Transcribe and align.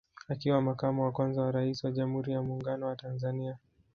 Akiwa 0.27 0.61
Makamo 0.61 1.05
wa 1.05 1.11
kwanza 1.11 1.41
wa 1.41 1.51
Rais 1.51 1.83
wa 1.83 1.91
Jamhuri 1.91 2.31
ya 2.31 2.41
Muungano 2.41 2.87
wa 2.87 2.95
Tanzania 2.95 3.57